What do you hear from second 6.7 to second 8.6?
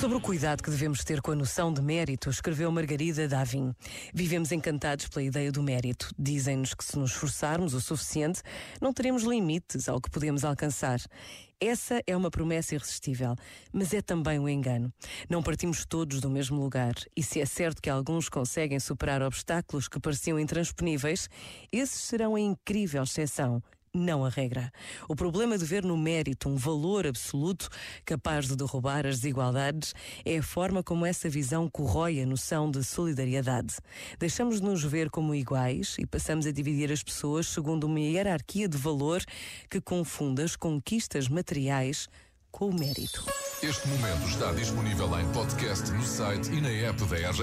que se nos esforçarmos o suficiente,